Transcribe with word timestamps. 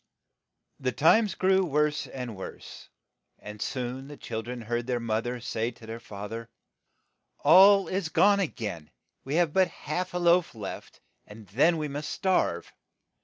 The 0.79 0.91
times 0.93 1.35
grew 1.35 1.59
wdTse 1.59 2.09
and 2.11 2.35
worse, 2.35 2.89
and 3.37 3.61
soon 3.61 4.07
the 4.07 4.17
chil 4.17 4.41
dren 4.41 4.61
heard 4.61 4.87
their 4.87 4.99
moth 4.99 5.27
er 5.27 5.39
say 5.39 5.69
to 5.69 5.85
their 5.85 5.99
fa 5.99 6.27
ther, 6.27 6.49
"All 7.41 7.87
is 7.87 8.09
gone 8.09 8.39
a 8.39 8.47
gain. 8.47 8.89
We 9.23 9.35
have 9.35 9.53
but 9.53 9.67
half 9.67 10.15
a 10.15 10.17
loaf 10.17 10.55
left, 10.55 11.01
and 11.27 11.45
then 11.49 11.77
we 11.77 11.87
must 11.87 12.09
starve. 12.09 12.73